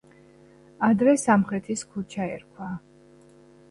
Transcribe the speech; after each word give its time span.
ადრე 0.87 1.15
სამხრეთის 1.25 1.87
ქუჩა 1.93 2.31
ერქვა. 2.35 2.75